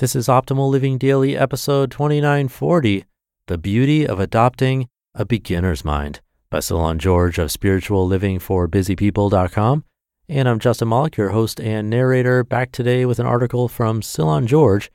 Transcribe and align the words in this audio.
This 0.00 0.16
is 0.16 0.26
Optimal 0.28 0.70
Living 0.70 0.96
Daily, 0.96 1.36
episode 1.36 1.90
2940 1.90 3.04
The 3.48 3.58
Beauty 3.58 4.06
of 4.06 4.18
Adopting 4.18 4.88
a 5.14 5.26
Beginner's 5.26 5.84
Mind 5.84 6.22
by 6.48 6.60
Cylon 6.60 6.96
George 6.96 7.36
of 7.36 7.50
spirituallivingforbusypeople.com. 7.50 9.84
And 10.26 10.48
I'm 10.48 10.58
Justin 10.58 10.88
Malek, 10.88 11.18
your 11.18 11.32
host 11.32 11.60
and 11.60 11.90
narrator, 11.90 12.42
back 12.42 12.72
today 12.72 13.04
with 13.04 13.18
an 13.18 13.26
article 13.26 13.68
from 13.68 14.00
Cylon 14.00 14.46
George. 14.46 14.90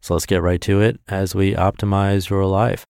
So 0.00 0.14
let's 0.14 0.24
get 0.24 0.40
right 0.40 0.62
to 0.62 0.80
it 0.80 1.00
as 1.06 1.34
we 1.34 1.52
optimize 1.52 2.30
your 2.30 2.46
life. 2.46 2.86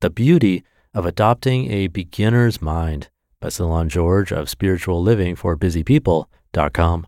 The 0.00 0.10
Beauty 0.10 0.64
of 0.92 1.06
Adopting 1.06 1.70
a 1.70 1.86
Beginner's 1.86 2.60
Mind 2.60 3.10
by 3.38 3.46
Cylon 3.46 3.86
George 3.86 4.32
of 4.32 4.48
spirituallivingforbusypeople.com. 4.48 7.06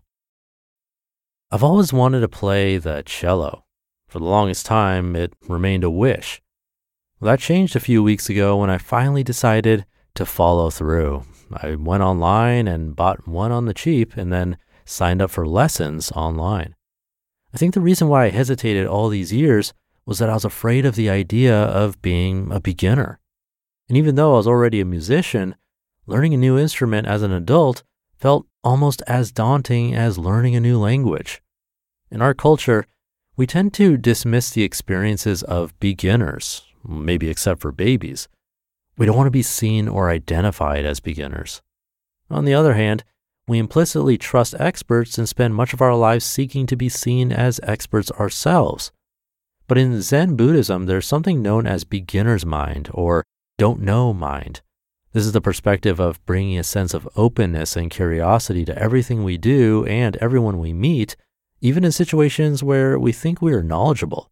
I've 1.55 1.63
always 1.63 1.93
wanted 1.93 2.19
to 2.19 2.27
play 2.27 2.77
the 2.77 3.01
cello. 3.05 3.63
For 4.09 4.19
the 4.19 4.25
longest 4.25 4.65
time, 4.65 5.15
it 5.15 5.31
remained 5.47 5.85
a 5.85 5.89
wish. 5.89 6.41
Well, 7.17 7.31
that 7.31 7.39
changed 7.39 7.77
a 7.77 7.79
few 7.79 8.03
weeks 8.03 8.29
ago 8.29 8.57
when 8.57 8.69
I 8.69 8.77
finally 8.77 9.23
decided 9.23 9.85
to 10.15 10.25
follow 10.25 10.69
through. 10.69 11.23
I 11.53 11.75
went 11.75 12.03
online 12.03 12.67
and 12.67 12.93
bought 12.93 13.25
one 13.25 13.53
on 13.53 13.67
the 13.67 13.73
cheap 13.73 14.17
and 14.17 14.33
then 14.33 14.57
signed 14.83 15.21
up 15.21 15.31
for 15.31 15.47
lessons 15.47 16.11
online. 16.11 16.75
I 17.53 17.57
think 17.57 17.73
the 17.73 17.79
reason 17.79 18.09
why 18.09 18.25
I 18.25 18.31
hesitated 18.31 18.85
all 18.85 19.07
these 19.07 19.31
years 19.31 19.73
was 20.05 20.19
that 20.19 20.29
I 20.29 20.33
was 20.33 20.43
afraid 20.43 20.85
of 20.85 20.95
the 20.95 21.09
idea 21.09 21.57
of 21.57 22.01
being 22.01 22.51
a 22.51 22.59
beginner. 22.59 23.21
And 23.87 23.97
even 23.97 24.15
though 24.15 24.33
I 24.33 24.37
was 24.39 24.47
already 24.47 24.81
a 24.81 24.85
musician, 24.85 25.55
learning 26.05 26.33
a 26.33 26.37
new 26.37 26.59
instrument 26.59 27.07
as 27.07 27.21
an 27.21 27.31
adult 27.31 27.83
felt 28.17 28.45
almost 28.61 29.01
as 29.07 29.31
daunting 29.31 29.95
as 29.95 30.17
learning 30.17 30.57
a 30.57 30.59
new 30.59 30.77
language. 30.77 31.41
In 32.15 32.21
our 32.21 32.33
culture, 32.33 32.85
we 33.35 33.45
tend 33.45 33.73
to 33.73 33.97
dismiss 33.97 34.49
the 34.49 34.63
experiences 34.63 35.43
of 35.43 35.77
beginners, 35.81 36.63
maybe 36.87 37.29
except 37.29 37.59
for 37.59 37.73
babies. 37.73 38.29
We 38.97 39.05
don't 39.05 39.17
want 39.17 39.27
to 39.27 39.31
be 39.31 39.41
seen 39.41 39.89
or 39.89 40.09
identified 40.09 40.85
as 40.85 41.01
beginners. 41.01 41.61
On 42.29 42.45
the 42.45 42.53
other 42.53 42.75
hand, 42.75 43.03
we 43.49 43.59
implicitly 43.59 44.17
trust 44.17 44.55
experts 44.57 45.17
and 45.17 45.27
spend 45.27 45.55
much 45.55 45.73
of 45.73 45.81
our 45.81 45.93
lives 45.93 46.23
seeking 46.23 46.65
to 46.67 46.77
be 46.77 46.87
seen 46.87 47.33
as 47.33 47.59
experts 47.63 48.11
ourselves. 48.11 48.93
But 49.67 49.77
in 49.77 50.01
Zen 50.01 50.37
Buddhism, 50.37 50.85
there's 50.85 51.05
something 51.05 51.41
known 51.41 51.67
as 51.67 51.83
beginner's 51.83 52.45
mind 52.45 52.89
or 52.93 53.25
don't 53.57 53.81
know 53.81 54.13
mind. 54.13 54.61
This 55.11 55.25
is 55.25 55.33
the 55.33 55.41
perspective 55.41 55.99
of 55.99 56.25
bringing 56.25 56.57
a 56.57 56.63
sense 56.63 56.93
of 56.93 57.09
openness 57.17 57.75
and 57.75 57.91
curiosity 57.91 58.63
to 58.63 58.77
everything 58.81 59.25
we 59.25 59.37
do 59.37 59.85
and 59.85 60.15
everyone 60.21 60.59
we 60.59 60.71
meet, 60.71 61.17
even 61.65 61.83
in 61.83 61.91
situations 61.91 62.61
where 62.61 62.99
we 62.99 63.11
think 63.11 63.41
we 63.41 63.51
are 63.51 63.63
knowledgeable. 63.63 64.29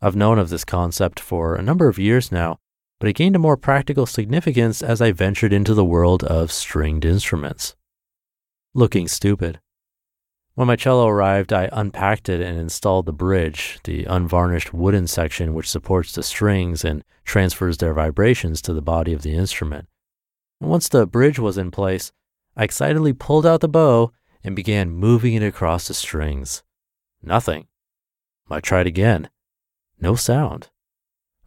I've 0.00 0.16
known 0.16 0.38
of 0.38 0.48
this 0.48 0.64
concept 0.64 1.20
for 1.20 1.54
a 1.54 1.62
number 1.62 1.86
of 1.86 1.98
years 1.98 2.32
now, 2.32 2.56
but 2.98 3.10
it 3.10 3.12
gained 3.12 3.36
a 3.36 3.38
more 3.38 3.58
practical 3.58 4.06
significance 4.06 4.82
as 4.82 5.02
I 5.02 5.12
ventured 5.12 5.52
into 5.52 5.74
the 5.74 5.84
world 5.84 6.24
of 6.24 6.50
stringed 6.50 7.04
instruments. 7.04 7.76
Looking 8.72 9.06
stupid. 9.06 9.60
When 10.54 10.66
my 10.66 10.76
cello 10.76 11.06
arrived, 11.06 11.52
I 11.52 11.68
unpacked 11.70 12.30
it 12.30 12.40
and 12.40 12.58
installed 12.58 13.04
the 13.04 13.12
bridge, 13.12 13.78
the 13.84 14.06
unvarnished 14.06 14.72
wooden 14.72 15.06
section 15.06 15.52
which 15.52 15.68
supports 15.68 16.12
the 16.12 16.22
strings 16.22 16.86
and 16.86 17.04
transfers 17.26 17.76
their 17.76 17.92
vibrations 17.92 18.62
to 18.62 18.72
the 18.72 18.80
body 18.80 19.12
of 19.12 19.20
the 19.20 19.34
instrument. 19.34 19.88
Once 20.58 20.88
the 20.88 21.06
bridge 21.06 21.38
was 21.38 21.58
in 21.58 21.70
place, 21.70 22.12
I 22.56 22.64
excitedly 22.64 23.12
pulled 23.12 23.44
out 23.44 23.60
the 23.60 23.68
bow 23.68 24.12
and 24.46 24.54
began 24.54 24.90
moving 24.90 25.34
it 25.34 25.42
across 25.42 25.88
the 25.88 25.94
strings. 25.94 26.62
Nothing. 27.20 27.66
I 28.48 28.60
tried 28.60 28.86
again. 28.86 29.28
No 30.00 30.14
sound. 30.14 30.70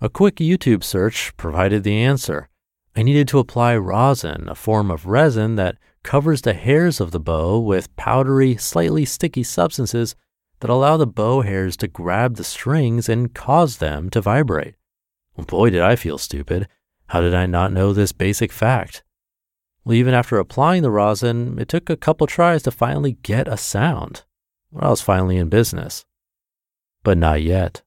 A 0.02 0.10
quick 0.10 0.36
YouTube 0.36 0.84
search 0.84 1.36
provided 1.38 1.84
the 1.84 1.98
answer. 1.98 2.50
I 2.96 3.04
needed 3.04 3.30
to 3.30 3.40
apply 3.40 3.78
rosin, 3.78 4.50
a 4.50 4.56
form 4.56 4.92
of 4.92 5.06
resin 5.06 5.56
that 5.56 5.78
covers 6.04 6.42
the 6.42 6.54
hairs 6.54 7.00
of 7.00 7.12
the 7.12 7.20
bow 7.20 7.58
with 7.58 7.96
powdery, 7.96 8.58
slightly 8.58 9.06
sticky 9.06 9.44
substances 9.44 10.16
that 10.60 10.70
allow 10.70 10.98
the 10.98 11.08
bow 11.08 11.42
hairs 11.42 11.78
to 11.78 11.88
grab 11.88 12.36
the 12.36 12.44
strings 12.44 13.08
and 13.08 13.34
cause 13.34 13.78
them 13.78 14.10
to 14.10 14.20
vibrate. 14.20 14.76
Boy, 15.38 15.70
did 15.70 15.82
I 15.82 15.96
feel 15.96 16.18
stupid. 16.18 16.68
How 17.08 17.22
did 17.22 17.34
I 17.34 17.46
not 17.46 17.72
know 17.72 17.94
this 17.94 18.12
basic 18.12 18.52
fact? 18.52 19.04
Well, 19.84 19.96
even 19.96 20.14
after 20.14 20.38
applying 20.38 20.84
the 20.84 20.92
rosin, 20.92 21.58
it 21.60 21.68
took 21.68 21.90
a 21.90 21.98
couple 21.98 22.28
tries 22.28 22.64
to 22.64 22.72
finally 22.72 23.14
get 23.24 23.48
a 23.48 23.58
sound. 23.58 24.24
Well, 24.72 24.86
I 24.86 24.90
was 24.90 25.02
finally 25.02 25.38
in 25.38 25.50
business. 25.50 26.06
But 27.04 27.18
not 27.18 27.42
yet. 27.42 27.82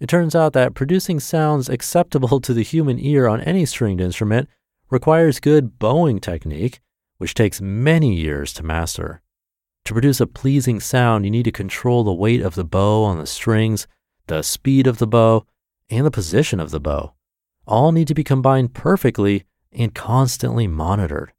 It 0.00 0.08
turns 0.08 0.34
out 0.34 0.52
that 0.52 0.74
producing 0.74 1.20
sounds 1.20 1.68
acceptable 1.68 2.40
to 2.42 2.54
the 2.54 2.62
human 2.62 2.98
ear 2.98 3.26
on 3.26 3.40
any 3.42 3.64
stringed 3.64 4.00
instrument 4.00 4.48
requires 4.90 5.40
good 5.40 5.78
bowing 5.78 6.18
technique, 6.18 6.80
which 7.18 7.34
takes 7.34 7.60
many 7.60 8.14
years 8.14 8.52
to 8.54 8.62
master. 8.62 9.22
To 9.84 9.92
produce 9.92 10.20
a 10.20 10.26
pleasing 10.26 10.80
sound, 10.80 11.24
you 11.24 11.30
need 11.30 11.44
to 11.44 11.52
control 11.52 12.04
the 12.04 12.12
weight 12.12 12.42
of 12.42 12.54
the 12.54 12.64
bow 12.64 13.04
on 13.04 13.18
the 13.18 13.26
strings, 13.26 13.86
the 14.26 14.42
speed 14.42 14.86
of 14.86 14.98
the 14.98 15.06
bow, 15.06 15.46
and 15.90 16.04
the 16.04 16.10
position 16.10 16.60
of 16.60 16.70
the 16.70 16.80
bow 16.80 17.14
all 17.68 17.92
need 17.92 18.08
to 18.08 18.14
be 18.14 18.24
combined 18.24 18.74
perfectly 18.74 19.44
and 19.72 19.94
constantly 19.94 20.66
monitored. 20.66 21.32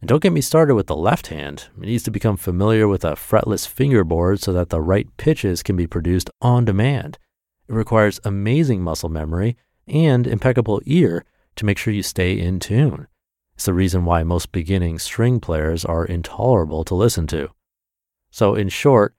And 0.00 0.08
don't 0.08 0.22
get 0.22 0.32
me 0.32 0.40
started 0.40 0.74
with 0.74 0.86
the 0.86 0.96
left 0.96 1.28
hand. 1.28 1.68
It 1.78 1.86
needs 1.86 2.02
to 2.04 2.10
become 2.10 2.36
familiar 2.36 2.86
with 2.86 3.04
a 3.04 3.12
fretless 3.12 3.66
fingerboard 3.66 4.40
so 4.40 4.52
that 4.52 4.68
the 4.68 4.80
right 4.80 5.08
pitches 5.16 5.62
can 5.62 5.76
be 5.76 5.86
produced 5.86 6.30
on 6.40 6.64
demand. 6.64 7.18
It 7.68 7.74
requires 7.74 8.20
amazing 8.24 8.82
muscle 8.82 9.08
memory 9.08 9.56
and 9.88 10.26
impeccable 10.26 10.80
ear 10.84 11.24
to 11.56 11.64
make 11.64 11.78
sure 11.78 11.92
you 11.94 12.02
stay 12.02 12.38
in 12.38 12.60
tune. 12.60 13.08
It's 13.54 13.64
the 13.64 13.72
reason 13.72 14.04
why 14.04 14.22
most 14.22 14.52
beginning 14.52 14.98
string 14.98 15.40
players 15.40 15.84
are 15.84 16.04
intolerable 16.04 16.84
to 16.84 16.94
listen 16.94 17.26
to. 17.28 17.48
So, 18.30 18.54
in 18.54 18.68
short, 18.68 19.14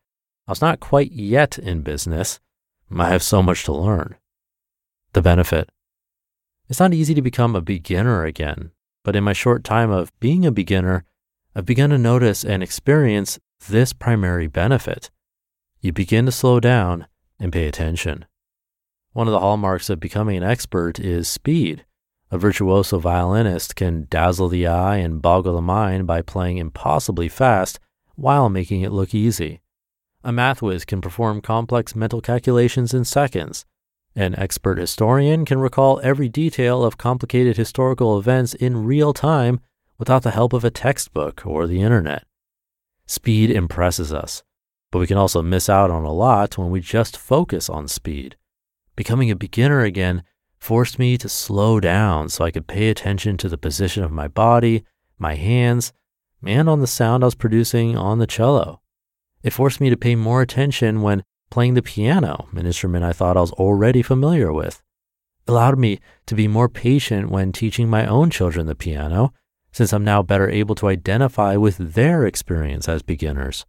I 0.48 0.51
was 0.51 0.62
not 0.62 0.80
quite 0.80 1.12
yet 1.12 1.57
in 1.57 1.81
business. 1.81 2.39
I 2.95 3.10
have 3.10 3.24
so 3.24 3.42
much 3.42 3.63
to 3.63 3.74
learn. 3.74 4.15
The 5.13 5.24
benefit 5.24 5.69
it's 6.69 6.80
not 6.80 6.94
easy 6.94 7.14
to 7.14 7.22
become 7.22 7.56
a 7.56 7.62
beginner 7.62 8.25
again, 8.25 8.72
but 9.04 9.16
in 9.16 9.24
my 9.24 9.34
short 9.34 9.64
time 9.64 9.90
of 9.90 10.12
being 10.19 10.46
a 10.46 10.52
beginner, 10.52 11.06
I've 11.56 11.66
begun 11.66 11.90
to 11.92 11.98
notice 11.98 12.44
and 12.44 12.62
experience 12.62 13.40
this 13.68 13.94
primary 13.94 14.48
benefit. 14.48 15.10
You 15.81 15.94
begin 15.94 16.25
to 16.25 16.31
slow 16.31 16.60
down 16.60 17.08
and 17.40 17.54
pay 17.54 17.68
attention. 17.68 18.25
One 19.14 19.28
of 19.28 19.31
the 19.31 19.40
hallmarks 19.40 19.90
of 19.90 20.00
becoming 20.00 20.38
an 20.38 20.44
expert 20.44 21.00
is 21.00 21.28
speed. 21.28 21.86
A 22.30 22.38
virtuoso 22.38 23.00
violinist 23.00 23.75
can 23.75 24.06
dazzle 24.10 24.50
the 24.50 24.68
eye 24.68 24.98
and 24.98 25.22
boggle 25.22 25.56
the 25.56 25.62
mind 25.62 26.06
by 26.06 26.22
playing 26.22 26.58
impossibly 26.58 27.30
fast 27.30 27.80
while 28.16 28.50
making 28.50 28.81
it 28.81 28.92
look 28.92 29.16
easy. 29.16 29.62
A 30.24 30.31
math 30.31 30.62
whiz 30.62 30.84
can 30.84 31.00
perform 31.00 31.40
complex 31.40 31.96
mental 31.96 32.20
calculations 32.20 32.94
in 32.94 33.06
seconds, 33.06 33.66
an 34.18 34.38
expert 34.40 34.80
historian 34.80 35.46
can 35.46 35.60
recall 35.60 36.02
every 36.02 36.28
detail 36.28 36.84
of 36.84 36.98
complicated 36.98 37.56
historical 37.56 38.18
events 38.18 38.56
in 38.56 38.84
real 38.84 39.14
time 39.14 39.60
without 40.00 40.24
the 40.24 40.31
help 40.31 40.54
of 40.54 40.66
a 40.66 40.72
textbook 40.72 41.46
or 41.46 41.68
the 41.68 41.81
internet. 41.81 42.25
speed 43.06 43.52
impresses 43.52 44.12
us, 44.12 44.44
but 44.92 45.00
we 45.00 45.08
can 45.08 45.18
also 45.18 45.42
miss 45.42 45.69
out 45.69 45.92
on 45.92 46.04
a 46.04 46.12
lot 46.12 46.58
when 46.58 46.72
we 46.72 46.81
just 46.81 47.16
focus 47.16 47.69
on 47.69 47.88
speed. 47.88 48.36
Becoming 48.96 49.30
a 49.30 49.36
beginner 49.36 49.81
again 49.81 50.24
forced 50.58 50.98
me 50.98 51.18
to 51.20 51.30
slow 51.30 51.80
down 51.80 52.28
so 52.28 52.44
I 52.44 52.52
could 52.52 52.68
pay 52.68 52.90
attention 52.90 53.38
to 53.38 53.48
the 53.48 53.58
position 53.58 54.04
of 54.04 54.12
my 54.12 54.28
body, 54.28 54.84
my 55.20 55.36
hands, 55.36 55.94
and 56.44 56.68
on 56.68 56.81
the 56.81 56.88
sound 56.88 57.24
I 57.24 57.28
was 57.28 57.36
producing 57.36 57.96
on 57.96 58.18
the 58.18 58.28
cello. 58.28 58.81
It 59.44 59.54
forced 59.54 59.80
me 59.80 59.92
to 59.92 59.96
pay 59.96 60.16
more 60.16 60.42
attention 60.42 61.04
when 61.04 61.24
playing 61.50 61.74
the 61.74 61.82
piano, 61.82 62.48
an 62.54 62.66
instrument 62.66 63.04
I 63.04 63.14
thought 63.14 63.38
I 63.38 63.42
was 63.42 63.52
already 63.52 64.02
familiar 64.02 64.52
with. 64.52 64.82
It 65.48 65.52
allowed 65.52 65.80
me 65.80 66.00
to 66.26 66.36
be 66.36 66.48
more 66.48 66.70
patient 66.70 67.30
when 67.30 67.52
teaching 67.52 67.90
my 67.90 68.06
own 68.06 68.30
children 68.30 68.68
the 68.68 68.76
piano, 68.76 69.34
since 69.72 69.94
I'm 69.94 70.04
now 70.04 70.22
better 70.22 70.50
able 70.50 70.76
to 70.76 70.88
identify 70.88 71.56
with 71.56 71.78
their 71.78 72.26
experience 72.26 72.90
as 72.90 73.02
beginners. 73.02 73.66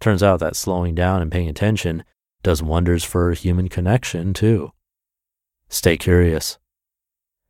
Turns 0.00 0.22
out 0.22 0.40
that 0.40 0.56
slowing 0.56 0.94
down 0.94 1.20
and 1.20 1.30
paying 1.30 1.48
attention 1.48 2.04
does 2.42 2.62
wonders 2.62 3.04
for 3.04 3.32
human 3.32 3.68
connection, 3.68 4.32
too. 4.34 4.72
Stay 5.68 5.96
curious. 5.96 6.58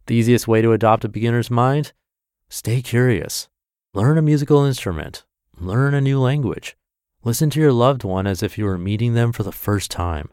The 0.07 0.15
easiest 0.15 0.49
way 0.49 0.61
to 0.63 0.73
adopt 0.73 1.05
a 1.05 1.09
beginner's 1.09 1.51
mind? 1.51 1.93
Stay 2.49 2.83
curious. 2.83 3.49
Learn 3.95 4.19
a 4.19 4.23
musical 4.23 4.65
instrument. 4.65 5.25
Learn 5.59 5.95
a 5.95 6.01
new 6.01 6.21
language. 6.21 6.77
Listen 7.25 7.51
to 7.51 7.61
your 7.61 7.73
loved 7.73 8.03
one 8.03 8.27
as 8.27 8.43
if 8.43 8.59
you 8.59 8.65
were 8.65 8.77
meeting 8.77 9.15
them 9.15 9.31
for 9.31 9.45
the 9.45 9.53
first 9.53 9.93
time. 9.93 10.29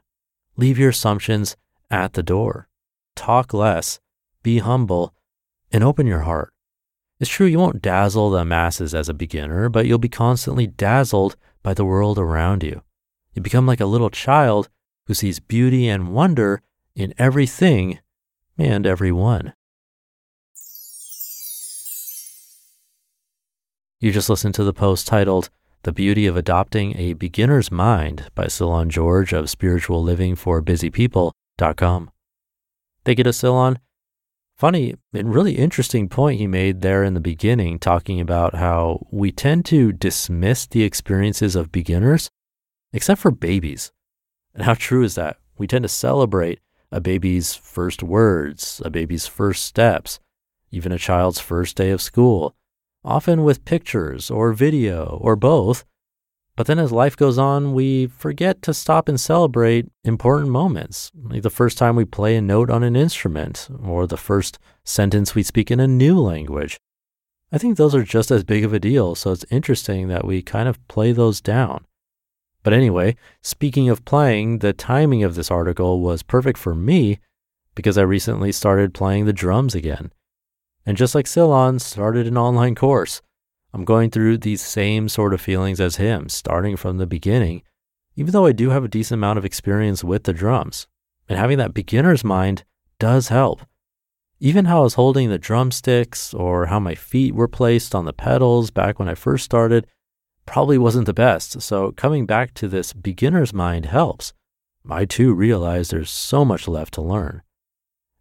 Leave 0.58 0.80
your 0.80 0.90
assumptions 0.90 1.56
at 1.92 2.14
the 2.14 2.24
door. 2.24 2.68
Talk 3.16 3.54
less, 3.54 4.00
be 4.42 4.58
humble, 4.58 5.14
and 5.72 5.84
open 5.84 6.08
your 6.08 6.22
heart. 6.22 6.52
It's 7.20 7.30
true 7.30 7.46
you 7.46 7.60
won't 7.60 7.82
dazzle 7.82 8.32
the 8.32 8.44
masses 8.44 8.96
as 8.96 9.08
a 9.08 9.14
beginner, 9.14 9.70
but 9.70 9.86
you'll 9.86 10.00
be 10.00 10.10
constantly 10.10 10.66
dazzled 10.66 11.36
by 11.62 11.76
the 11.76 11.86
world 11.86 12.18
around 12.18 12.64
you. 12.64 12.82
You 13.36 13.44
become 13.44 13.68
like 13.68 13.82
a 13.82 13.86
little 13.86 14.10
child 14.10 14.70
who 15.06 15.14
sees 15.14 15.40
beauty 15.40 15.88
and 15.88 16.14
wonder 16.14 16.64
in 16.96 17.14
everything 17.20 18.00
and 18.58 18.88
everyone. 18.88 19.54
You 24.00 24.12
just 24.12 24.30
listened 24.30 24.56
to 24.56 24.64
the 24.64 24.74
post 24.74 25.06
titled 25.06 25.50
The 25.84 25.94
Beauty 25.94 26.28
of 26.28 26.36
Adopting 26.36 26.98
a 26.98 27.14
Beginner's 27.14 27.72
Mind 27.72 28.30
by 28.36 28.48
Cylon 28.48 28.90
George 28.90 29.32
of 29.32 29.50
Spiritual 29.50 30.04
Living 30.04 30.36
for 30.36 30.60
Busy 30.60 30.90
People.com. 30.90 32.12
Thank 33.06 33.18
you 33.18 33.24
to 33.24 33.30
Cylon. 33.30 33.78
Funny 34.58 34.96
and 35.14 35.34
really 35.34 35.54
interesting 35.54 36.10
point 36.10 36.38
he 36.38 36.48
made 36.48 36.82
there 36.82 37.06
in 37.06 37.14
the 37.14 37.22
beginning, 37.22 37.80
talking 37.80 38.20
about 38.20 38.56
how 38.56 39.08
we 39.10 39.32
tend 39.32 39.64
to 39.68 39.94
dismiss 39.94 40.68
the 40.68 40.84
experiences 40.84 41.56
of 41.56 41.72
beginners, 41.72 42.30
except 42.92 43.22
for 43.22 43.32
babies. 43.32 43.94
And 44.54 44.64
how 44.64 44.74
true 44.74 45.06
is 45.06 45.16
that? 45.16 45.38
We 45.58 45.66
tend 45.66 45.84
to 45.84 45.90
celebrate 45.90 46.60
a 46.92 47.00
baby's 47.00 47.56
first 47.56 48.04
words, 48.04 48.82
a 48.84 48.90
baby's 48.90 49.28
first 49.28 49.64
steps, 49.64 50.20
even 50.72 50.92
a 50.92 50.98
child's 50.98 51.40
first 51.40 51.78
day 51.78 51.92
of 51.92 52.02
school 52.02 52.54
often 53.04 53.44
with 53.44 53.66
pictures 53.66 54.30
or 54.30 54.54
video 54.54 55.20
or 55.22 55.36
both. 55.36 55.86
But 56.56 56.68
then 56.68 56.80
as 56.80 56.92
life 56.92 57.16
goes 57.16 57.38
on, 57.38 57.74
we 57.74 58.08
forget 58.08 58.62
to 58.64 58.74
stop 58.74 59.08
and 59.08 59.20
celebrate 59.20 59.88
important 60.04 60.50
moments, 60.50 61.10
like 61.16 61.42
the 61.42 61.50
first 61.50 61.78
time 61.78 61.96
we 61.96 62.04
play 62.04 62.36
a 62.36 62.42
note 62.42 62.70
on 62.70 62.84
an 62.84 62.98
instrument 62.98 63.70
or 63.82 64.06
the 64.06 64.18
first 64.18 64.60
sentence 64.84 65.34
we 65.34 65.44
speak 65.44 65.72
in 65.72 65.80
a 65.80 65.88
new 65.88 66.20
language. 66.20 66.78
I 67.52 67.58
think 67.58 67.78
those 67.78 67.96
are 67.96 68.04
just 68.04 68.30
as 68.30 68.44
big 68.44 68.66
of 68.66 68.74
a 68.74 68.80
deal, 68.80 69.16
so 69.16 69.32
it's 69.32 69.46
interesting 69.50 70.10
that 70.10 70.26
we 70.26 70.42
kind 70.42 70.68
of 70.68 70.86
play 70.88 71.14
those 71.14 71.40
down. 71.40 71.86
But 72.62 72.74
anyway, 72.74 73.16
speaking 73.42 73.90
of 73.90 74.06
playing, 74.06 74.60
the 74.60 74.74
timing 74.74 75.24
of 75.24 75.36
this 75.36 75.50
article 75.50 76.02
was 76.02 76.24
perfect 76.24 76.60
for 76.60 76.76
me 76.76 77.20
because 77.74 77.98
I 77.98 78.02
recently 78.02 78.52
started 78.52 78.94
playing 78.94 79.26
the 79.26 79.34
drums 79.34 79.76
again. 79.76 80.12
And 80.86 80.98
just 80.98 81.16
like 81.16 81.26
Cylon 81.26 81.80
started 81.80 82.28
an 82.28 82.38
online 82.38 82.76
course, 82.76 83.22
I'm 83.74 83.86
going 83.86 84.10
through 84.10 84.40
these 84.40 84.62
same 84.62 85.08
sort 85.10 85.34
of 85.34 85.42
feelings 85.42 85.80
as 85.80 85.98
him, 85.98 86.30
starting 86.30 86.76
from 86.76 86.98
the 86.98 87.06
beginning, 87.06 87.62
even 88.16 88.32
though 88.32 88.46
I 88.46 88.52
do 88.52 88.72
have 88.72 88.84
a 88.84 88.88
decent 88.88 89.20
amount 89.20 89.38
of 89.38 89.46
experience 89.46 90.04
with 90.04 90.24
the 90.24 90.34
drums. 90.34 90.88
And 91.28 91.38
having 91.38 91.60
that 91.60 91.76
beginner's 91.76 92.24
mind 92.24 92.64
does 92.98 93.28
help. 93.28 93.62
Even 94.40 94.66
how 94.66 94.80
I 94.80 94.84
was 94.84 94.94
holding 94.96 95.30
the 95.30 95.38
drumsticks 95.38 96.34
or 96.34 96.68
how 96.68 96.80
my 96.80 96.96
feet 96.96 97.36
were 97.36 97.48
placed 97.48 97.94
on 97.94 98.06
the 98.06 98.14
pedals 98.14 98.72
back 98.72 98.98
when 98.98 99.10
I 99.10 99.14
first 99.14 99.46
started 99.46 99.86
probably 100.46 100.78
wasn't 100.78 101.06
the 101.06 101.14
best. 101.14 101.62
So 101.62 101.92
coming 101.92 102.26
back 102.26 102.54
to 102.56 102.68
this 102.68 102.94
beginner's 102.94 103.54
mind 103.54 103.86
helps. 103.86 104.34
I 104.90 105.06
too 105.06 105.34
realize 105.34 105.90
there's 105.90 106.10
so 106.10 106.44
much 106.44 106.68
left 106.68 106.96
to 106.96 107.02
learn. 107.02 107.44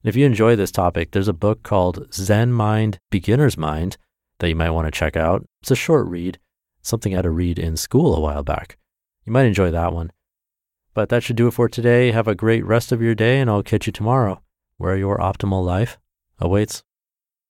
If 0.05 0.15
you 0.15 0.25
enjoy 0.25 0.55
this 0.55 0.71
topic, 0.71 1.11
there's 1.11 1.27
a 1.27 1.33
book 1.33 1.65
called 1.65 2.12
Zen 2.15 2.53
Mind, 2.53 3.00
Beginner's 3.11 3.59
Mind 3.59 3.97
that 4.39 4.49
you 4.49 4.55
might 4.55 4.71
want 4.71 4.87
to 4.87 4.97
check 4.97 5.17
out. 5.17 5.45
It's 5.61 5.73
a 5.73 5.77
short 5.77 6.06
read, 6.06 6.39
something 6.83 7.12
I 7.12 7.17
had 7.17 7.23
to 7.23 7.31
read 7.31 7.59
in 7.59 7.77
school 7.77 8.15
a 8.15 8.21
while 8.21 8.45
back. 8.45 8.79
You 9.25 9.33
might 9.33 9.47
enjoy 9.47 9.73
that 9.73 9.93
one. 9.93 10.12
But 10.95 11.09
that 11.09 11.25
should 11.25 11.35
do 11.37 11.49
it 11.49 11.53
for 11.53 11.69
today. 11.69 12.12
Have 12.12 12.29
a 12.29 12.37
great 12.37 12.65
rest 12.65 12.93
of 12.93 13.03
your 13.03 13.17
day, 13.17 13.41
and 13.41 13.50
I'll 13.50 13.65
catch 13.65 13.87
you 13.87 13.93
tomorrow 13.93 14.41
where 14.77 14.97
your 14.97 15.19
optimal 15.19 15.65
life 15.65 15.99
awaits. 16.39 16.85